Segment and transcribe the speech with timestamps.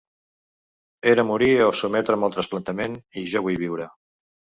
[1.11, 3.87] Era morir o sotmetre’m al trasplantament i jo vull viure.